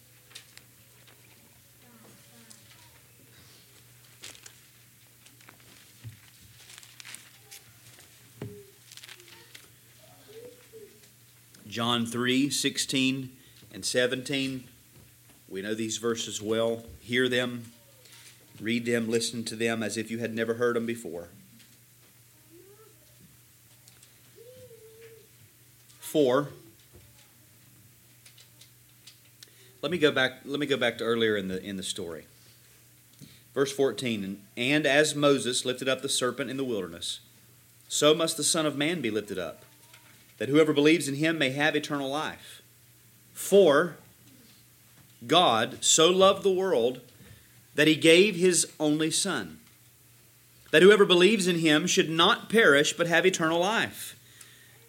[11.76, 13.36] John 3 16
[13.74, 14.64] and 17.
[15.50, 16.86] We know these verses well.
[17.02, 17.66] Hear them,
[18.62, 21.28] read them, listen to them as if you had never heard them before.
[26.00, 26.48] Four.
[29.82, 30.44] Let me go back.
[30.46, 32.26] Let me go back to earlier in the in the story.
[33.54, 37.20] Verse 14, and, and as Moses lifted up the serpent in the wilderness,
[37.90, 39.66] so must the Son of Man be lifted up
[40.38, 42.62] that whoever believes in him may have eternal life.
[43.34, 43.98] For
[45.28, 47.02] God so loved the world
[47.76, 49.60] that he gave his only Son,
[50.72, 54.16] that whoever believes in him should not perish but have eternal life.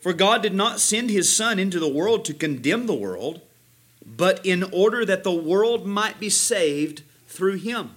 [0.00, 3.40] For God did not send his Son into the world to condemn the world,
[4.04, 7.90] but in order that the world might be saved through him.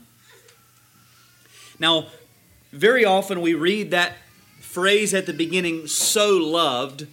[1.78, 2.08] Now,
[2.72, 4.18] very often we read that
[4.60, 7.08] phrase at the beginning, so loved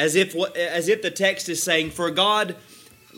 [0.00, 2.56] as if, as if the text is saying, For God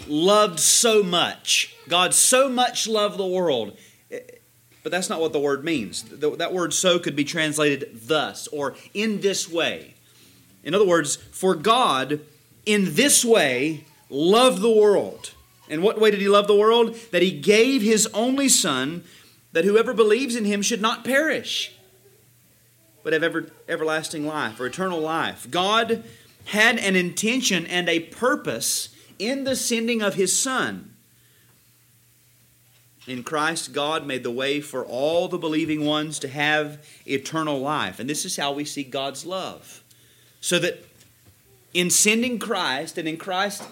[0.08, 1.76] loved so much.
[1.88, 3.76] God so much loved the world.
[4.10, 4.18] Eh,
[4.82, 6.02] but that's not what the word means.
[6.02, 9.94] That word so could be translated thus or in this way.
[10.64, 12.18] In other words, for God
[12.66, 15.34] in this way loved the world
[15.68, 16.96] In what way did he love the world?
[17.12, 19.04] That he gave his only Son,
[19.52, 21.72] that whoever believes in him should not perish,
[23.04, 25.48] but have ever, everlasting life or eternal life.
[25.48, 26.02] God
[26.46, 28.88] had an intention and a purpose
[29.18, 30.94] in the sending of his Son.
[33.06, 37.98] In Christ, God made the way for all the believing ones to have eternal life.
[37.98, 39.82] And this is how we see God's love.
[40.40, 40.84] So that
[41.74, 43.64] in sending Christ and in Christ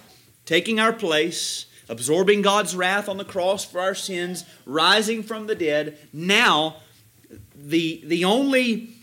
[0.46, 5.54] taking our place, absorbing God's wrath on the cross for our sins, rising from the
[5.54, 6.76] dead, now
[7.54, 8.94] the, the only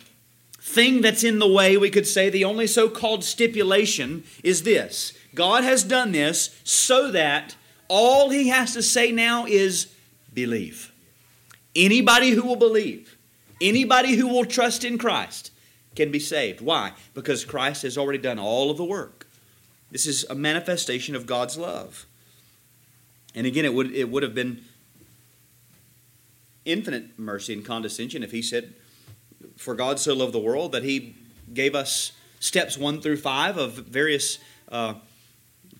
[0.67, 5.13] thing that's in the way, we could say, the only so called stipulation is this
[5.33, 7.55] God has done this so that
[7.87, 9.87] all he has to say now is
[10.33, 10.91] believe.
[11.75, 13.17] Anybody who will believe,
[13.61, 15.51] anybody who will trust in Christ
[15.95, 16.59] can be saved.
[16.59, 16.91] Why?
[17.13, 19.25] Because Christ has already done all of the work.
[19.89, 22.05] This is a manifestation of God's love.
[23.33, 24.63] And again, it would, it would have been
[26.65, 28.73] infinite mercy and condescension if he said,
[29.57, 31.15] For God so loved the world that he
[31.53, 34.39] gave us steps one through five of various
[34.71, 34.93] uh,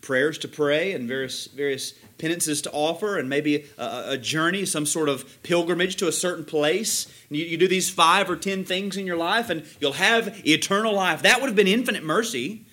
[0.01, 4.85] prayers to pray and various, various penances to offer and maybe a, a, journey, some
[4.85, 7.07] sort of pilgrimage to a certain place.
[7.29, 10.93] You, you do these five or ten things in your life and you'll have eternal
[10.93, 11.21] life.
[11.21, 12.65] That would have been infinite mercy.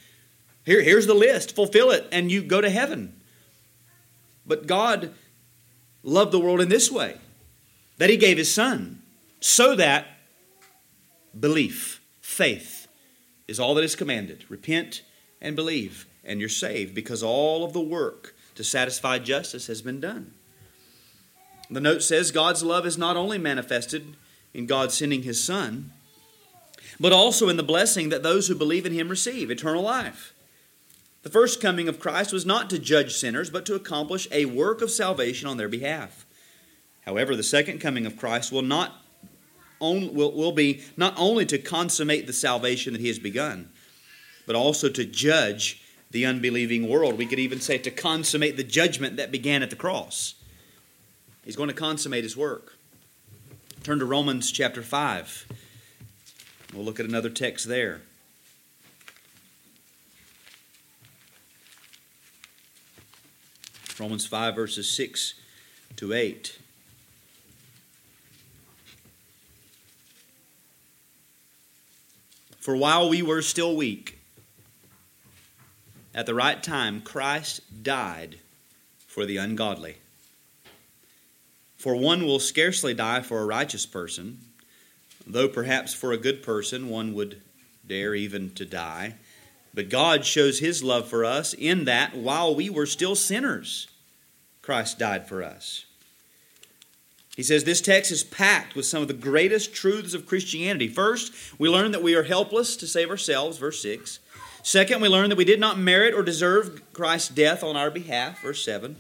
[0.64, 3.20] Here, here's the list, fulfill it, and you go to heaven.
[4.46, 5.12] But God
[6.02, 7.18] loved the world in this way
[7.98, 9.02] that He gave His Son
[9.40, 10.06] so that
[11.38, 12.86] belief, faith,
[13.46, 14.44] is all that is commanded.
[14.48, 15.02] Repent
[15.40, 20.00] and believe, and you're saved because all of the work to satisfy justice has been
[20.00, 20.32] done.
[21.70, 24.16] The note says God's love is not only manifested
[24.52, 25.90] in God sending his Son,
[27.00, 30.32] but also in the blessing that those who believe in him receive eternal life.
[31.22, 34.82] The first coming of Christ was not to judge sinners, but to accomplish a work
[34.82, 36.26] of salvation on their behalf.
[37.06, 39.03] However, the second coming of Christ will not
[39.84, 43.70] on, will, will be not only to consummate the salvation that he has begun,
[44.46, 47.18] but also to judge the unbelieving world.
[47.18, 50.34] We could even say to consummate the judgment that began at the cross.
[51.44, 52.76] He's going to consummate his work.
[53.82, 55.46] Turn to Romans chapter 5.
[56.72, 58.00] We'll look at another text there.
[64.00, 65.34] Romans 5, verses 6
[65.96, 66.58] to 8.
[72.64, 74.18] For while we were still weak,
[76.14, 78.38] at the right time, Christ died
[79.06, 79.96] for the ungodly.
[81.76, 84.38] For one will scarcely die for a righteous person,
[85.26, 87.42] though perhaps for a good person one would
[87.86, 89.16] dare even to die.
[89.74, 93.88] But God shows his love for us in that while we were still sinners,
[94.62, 95.84] Christ died for us.
[97.36, 100.86] He says this text is packed with some of the greatest truths of Christianity.
[100.86, 104.20] First, we learn that we are helpless to save ourselves, verse 6.
[104.62, 108.42] Second, we learn that we did not merit or deserve Christ's death on our behalf,
[108.42, 108.96] verse 7.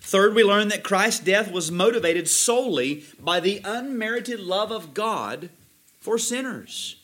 [0.00, 5.48] Third, we learn that Christ's death was motivated solely by the unmerited love of God
[6.00, 6.96] for sinners.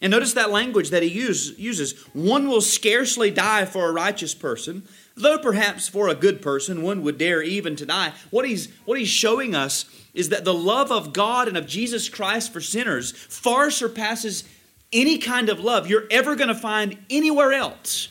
[0.00, 1.92] And notice that language that he use, uses.
[2.14, 4.88] One will scarcely die for a righteous person,
[5.20, 8.12] though perhaps for a good person one would dare even to die.
[8.30, 12.08] What he's, what he's showing us is that the love of God and of Jesus
[12.08, 14.44] Christ for sinners far surpasses
[14.92, 18.08] any kind of love you're ever going to find anywhere else.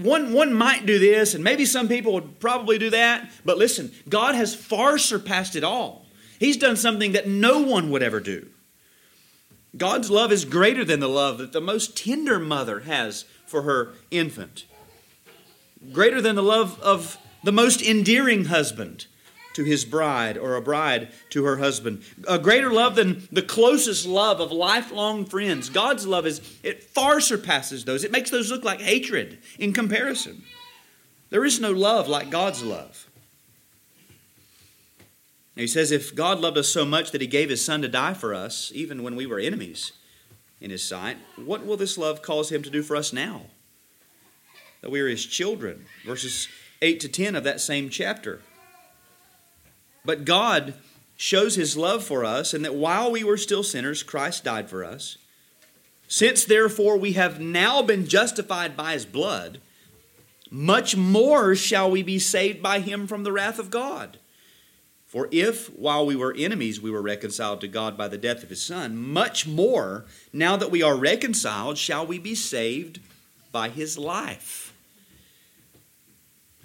[0.00, 3.90] One, one might do this, and maybe some people would probably do that, but listen,
[4.08, 6.06] God has far surpassed it all.
[6.38, 8.46] He's done something that no one would ever do.
[9.76, 13.92] God's love is greater than the love that the most tender mother has for her
[14.10, 14.66] infant,
[15.92, 19.06] greater than the love of the most endearing husband
[19.56, 22.02] to his bride or a bride to her husband.
[22.28, 25.70] A greater love than the closest love of lifelong friends.
[25.70, 28.04] God's love is it far surpasses those.
[28.04, 30.42] It makes those look like hatred in comparison.
[31.30, 33.08] There is no love like God's love.
[35.54, 38.14] he says, if God loved us so much that he gave his son to die
[38.14, 39.92] for us, even when we were enemies
[40.60, 43.46] in his sight, what will this love cause him to do for us now?
[44.86, 45.84] That we are his children.
[46.04, 46.46] Verses
[46.80, 48.40] 8 to 10 of that same chapter.
[50.04, 50.74] But God
[51.16, 54.84] shows his love for us, and that while we were still sinners, Christ died for
[54.84, 55.18] us.
[56.06, 59.60] Since therefore we have now been justified by his blood,
[60.52, 64.20] much more shall we be saved by him from the wrath of God.
[65.04, 68.50] For if, while we were enemies, we were reconciled to God by the death of
[68.50, 73.00] his Son, much more, now that we are reconciled, shall we be saved
[73.50, 74.65] by his life.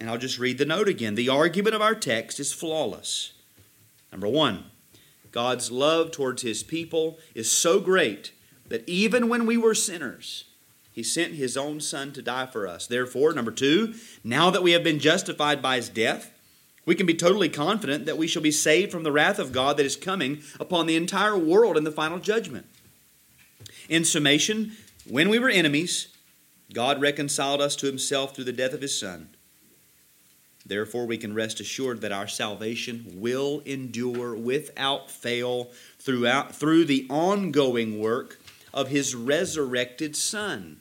[0.01, 1.13] And I'll just read the note again.
[1.13, 3.33] The argument of our text is flawless.
[4.11, 4.63] Number one,
[5.31, 8.31] God's love towards his people is so great
[8.67, 10.45] that even when we were sinners,
[10.91, 12.87] he sent his own son to die for us.
[12.87, 13.93] Therefore, number two,
[14.23, 16.33] now that we have been justified by his death,
[16.83, 19.77] we can be totally confident that we shall be saved from the wrath of God
[19.77, 22.65] that is coming upon the entire world in the final judgment.
[23.87, 24.71] In summation,
[25.07, 26.07] when we were enemies,
[26.73, 29.29] God reconciled us to himself through the death of his son.
[30.65, 37.07] Therefore, we can rest assured that our salvation will endure without fail throughout, through the
[37.09, 38.39] ongoing work
[38.73, 40.77] of his resurrected son.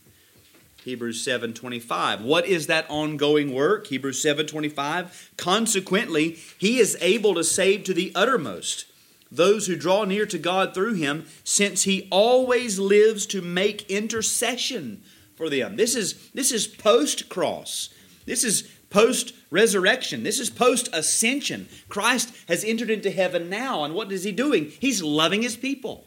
[0.84, 2.22] Hebrews 7:25.
[2.22, 3.86] What is that ongoing work?
[3.88, 5.30] Hebrews 7:25.
[5.36, 8.86] Consequently, he is able to save to the uttermost
[9.32, 15.02] those who draw near to God through him, since he always lives to make intercession
[15.36, 15.76] for them.
[15.76, 17.90] This is this is post-cross.
[18.26, 20.22] This is post resurrection.
[20.22, 21.68] This is post ascension.
[21.88, 24.72] Christ has entered into heaven now, and what is he doing?
[24.80, 26.04] He's loving his people.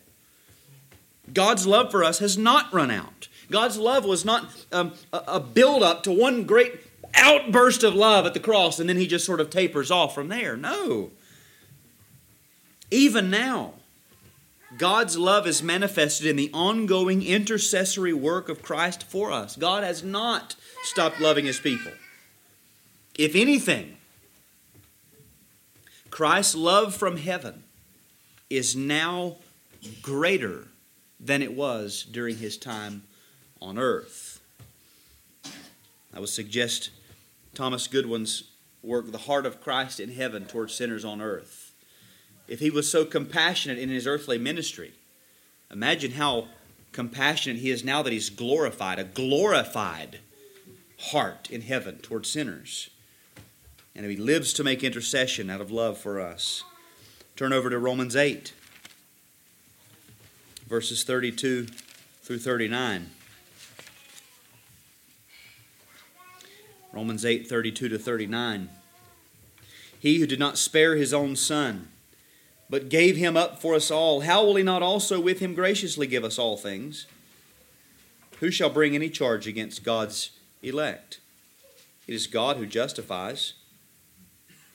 [1.33, 3.27] God's love for us has not run out.
[3.49, 6.79] God's love was not um, a, a build up to one great
[7.15, 10.29] outburst of love at the cross and then he just sort of tapers off from
[10.29, 10.57] there.
[10.57, 11.11] No.
[12.89, 13.73] Even now,
[14.77, 19.55] God's love is manifested in the ongoing intercessory work of Christ for us.
[19.55, 21.91] God has not stopped loving his people.
[23.15, 23.97] If anything,
[26.09, 27.63] Christ's love from heaven
[28.49, 29.37] is now
[30.01, 30.67] greater
[31.19, 33.03] than it was during his time
[33.61, 34.41] on earth.
[36.13, 36.89] I would suggest
[37.53, 38.43] Thomas Goodwin's
[38.81, 41.73] work, The Heart of Christ in Heaven towards Sinners on Earth.
[42.47, 44.93] If he was so compassionate in his earthly ministry,
[45.71, 46.47] imagine how
[46.91, 50.19] compassionate he is now that he's glorified, a glorified
[50.99, 52.89] heart in heaven towards sinners.
[53.95, 56.63] And he lives to make intercession out of love for us.
[57.35, 58.53] Turn over to Romans 8,
[60.67, 61.67] verses 32
[62.21, 63.09] through 39.
[66.91, 68.69] Romans 8 32 to 39.
[69.99, 71.87] He who did not spare his own son,
[72.69, 76.05] but gave him up for us all, how will he not also with him graciously
[76.05, 77.07] give us all things?
[78.39, 80.31] Who shall bring any charge against God's
[80.61, 81.19] elect?
[82.05, 83.53] It is God who justifies.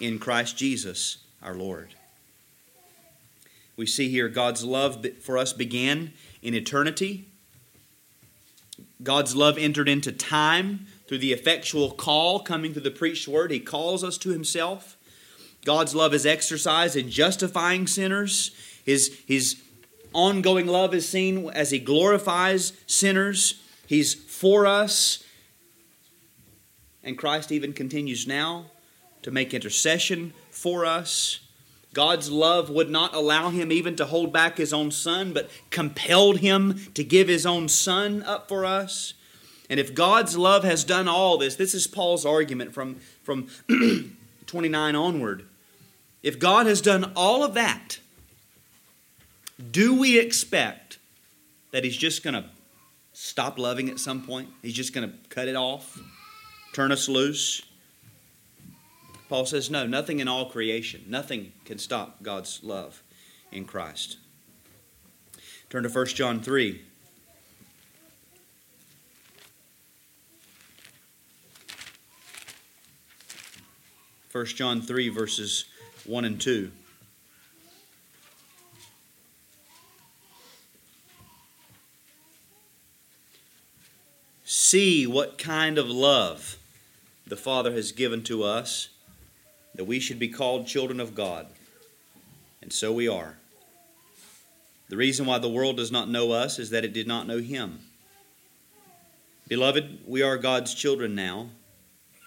[0.00, 1.94] in Christ Jesus our Lord.
[3.76, 7.26] We see here God's love for us began in eternity.
[9.02, 13.50] God's love entered into time through the effectual call coming through the preached word.
[13.50, 14.96] He calls us to Himself.
[15.64, 18.50] God's love is exercised in justifying sinners.
[18.84, 19.62] His, his
[20.12, 23.62] ongoing love is seen as He glorifies sinners.
[23.86, 25.24] He's for us.
[27.02, 28.66] And Christ even continues now
[29.22, 31.40] to make intercession for us.
[31.92, 36.38] God's love would not allow him even to hold back his own son, but compelled
[36.38, 39.14] him to give his own son up for us.
[39.68, 43.48] And if God's love has done all this, this is Paul's argument from, from
[44.46, 45.46] 29 onward.
[46.22, 47.98] If God has done all of that,
[49.70, 50.98] do we expect
[51.70, 52.44] that He's just going to
[53.12, 54.48] stop loving at some point?
[54.62, 56.00] He's just going to cut it off,
[56.72, 57.62] turn us loose?
[59.30, 63.04] Paul says, no, nothing in all creation, nothing can stop God's love
[63.52, 64.18] in Christ.
[65.68, 66.82] Turn to 1 John 3.
[74.32, 75.66] 1 John 3, verses
[76.06, 76.72] 1 and 2.
[84.42, 86.58] See what kind of love
[87.24, 88.88] the Father has given to us
[89.80, 91.46] that we should be called children of God.
[92.60, 93.38] And so we are.
[94.90, 97.38] The reason why the world does not know us is that it did not know
[97.38, 97.78] him.
[99.48, 101.48] Beloved, we are God's children now,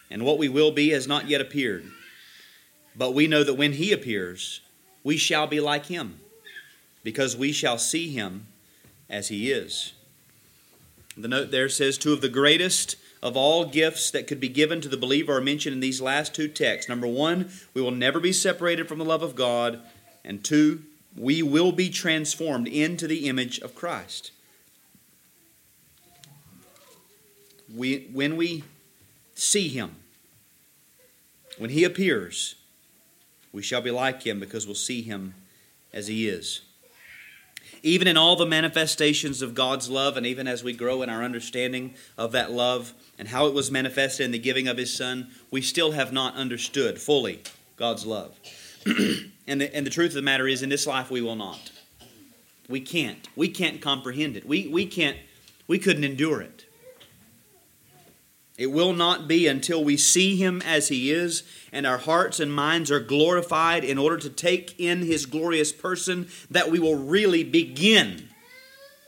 [0.09, 1.85] and what we will be has not yet appeared.
[2.95, 4.61] But we know that when he appears,
[5.03, 6.21] we shall be like him,
[7.03, 8.47] because we shall see him
[9.11, 9.93] as he is.
[11.15, 14.81] The note there says two of the greatest of all gifts that could be given
[14.81, 16.89] to the believer are mentioned in these last two texts.
[16.89, 19.79] Number one, we will never be separated from the love of God.
[20.25, 20.83] And two,
[21.15, 24.31] we will be transformed into the image of Christ.
[27.73, 28.65] We, when we
[29.35, 29.95] see him,
[31.57, 32.55] when he appears,
[33.53, 35.33] we shall be like him because we'll see him
[35.93, 36.59] as he is.
[37.85, 41.21] Even in all the manifestations of God's love, and even as we grow in our
[41.21, 45.27] understanding of that love and how it was manifested in the giving of his son,
[45.51, 47.41] we still have not understood fully
[47.75, 48.39] God's love.
[49.47, 51.71] and, the, and the truth of the matter is, in this life, we will not.
[52.69, 53.27] We can't.
[53.35, 54.47] We can't comprehend it.
[54.47, 55.17] We, we can't,
[55.67, 56.62] we couldn't endure it.
[58.57, 62.53] It will not be until we see him as he is and our hearts and
[62.53, 67.43] minds are glorified in order to take in his glorious person that we will really
[67.43, 68.29] begin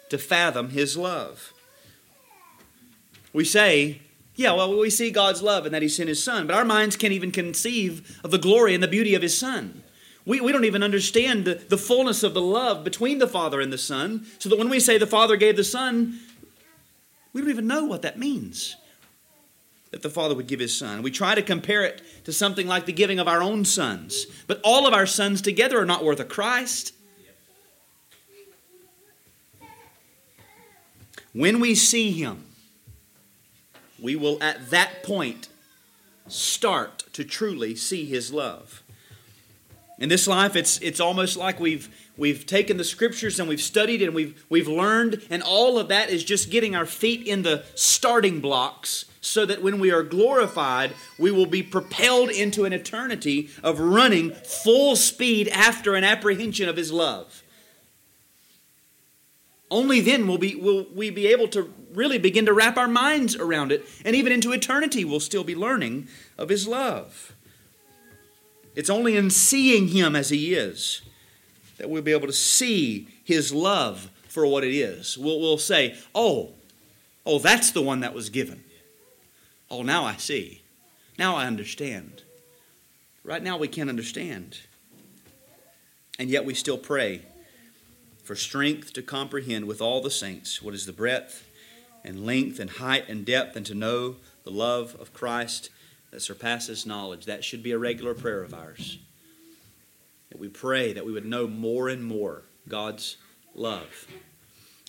[0.09, 1.53] to fathom his love.
[3.33, 4.01] We say,
[4.35, 6.95] yeah, well, we see God's love and that he sent his son, but our minds
[6.95, 9.83] can't even conceive of the glory and the beauty of his son.
[10.25, 13.71] We, we don't even understand the, the fullness of the love between the Father and
[13.71, 16.19] the Son, so that when we say the Father gave the Son,
[17.31, 18.75] we don't even know what that means
[19.95, 21.03] that the Father would give His Son.
[21.03, 24.59] We try to compare it to something like the giving of our own sons, but
[24.61, 26.91] all of our sons together are not worth a Christ.
[31.31, 32.43] When we see Him,
[33.97, 35.47] we will at that point
[36.27, 38.83] start to truly see His love.
[39.97, 41.87] In this life, it's, it's almost like we've,
[42.17, 46.09] we've taken the scriptures and we've studied and we've, we've learned, and all of that
[46.09, 50.93] is just getting our feet in the starting blocks so that when we are glorified,
[51.17, 56.77] we will be propelled into an eternity of running full speed after an apprehension of
[56.77, 57.41] His love.
[59.71, 63.35] Only then will, be, will we be able to really begin to wrap our minds
[63.35, 66.07] around it, and even into eternity, we'll still be learning
[66.37, 67.33] of His love.
[68.75, 71.01] It's only in seeing Him as He is
[71.77, 75.17] that we'll be able to see His love for what it is.
[75.17, 76.51] We'll, we'll say, Oh,
[77.25, 78.64] oh, that's the one that was given.
[79.69, 80.61] Oh, now I see.
[81.17, 82.23] Now I understand.
[83.23, 84.59] Right now we can't understand.
[86.19, 87.23] And yet we still pray
[88.23, 91.47] for strength to comprehend with all the saints what is the breadth
[92.03, 95.71] and length and height and depth, and to know the love of Christ
[96.11, 97.25] that surpasses knowledge.
[97.25, 98.99] That should be a regular prayer of ours.
[100.29, 103.17] That we pray that we would know more and more God's
[103.55, 104.07] love.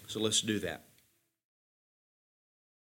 [0.07, 0.86] So let's do that.